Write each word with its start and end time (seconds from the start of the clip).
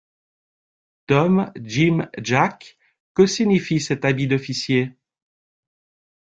Tom-Jim-Jack, 1.05 2.75
que 3.13 3.27
signifie 3.27 3.79
cet 3.79 4.03
habit 4.03 4.25
d’officier? 4.25 4.97